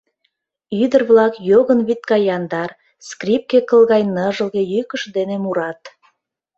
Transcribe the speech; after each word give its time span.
Ӱдыр-влак 0.83 1.33
йогын 1.49 1.79
вӱд 1.87 2.01
гай 2.09 2.21
яндар, 2.35 2.69
скрипке 3.07 3.59
кыл 3.69 3.81
гай 3.91 4.03
ныжылге 4.15 4.61
йӱкышт 4.73 5.07
дене 5.17 5.35
мурат. 5.43 5.81